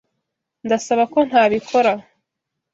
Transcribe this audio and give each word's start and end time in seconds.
Ndasaba 0.65 1.03
ko 1.13 1.19
ntabikora. 1.27 1.91